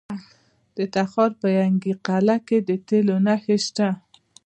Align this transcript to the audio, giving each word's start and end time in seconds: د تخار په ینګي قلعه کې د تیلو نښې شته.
د 0.75 0.77
تخار 0.95 1.31
په 1.39 1.47
ینګي 1.61 1.93
قلعه 2.07 2.37
کې 2.47 2.57
د 2.67 2.69
تیلو 2.87 3.15
نښې 3.25 3.57
شته. 3.65 3.87